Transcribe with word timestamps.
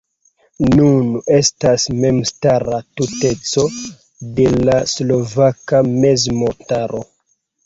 Nun 0.77 1.09
estas 1.35 1.85
memstara 2.05 2.79
tuteco 3.01 3.67
de 4.41 4.49
la 4.71 4.79
Slovaka 4.95 5.85
Mezmontaro. 5.93 7.05